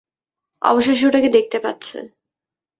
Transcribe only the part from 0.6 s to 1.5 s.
অবশেষে ওটাকে